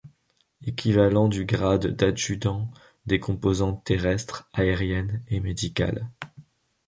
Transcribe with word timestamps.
Équivalent 0.65 1.27
du 1.27 1.45
grade 1.45 1.85
d'adjudant 1.95 2.71
des 3.05 3.19
composantes 3.19 3.83
terrestre, 3.83 4.49
aérienne 4.51 5.21
et 5.27 5.39
médicale. 5.39 6.09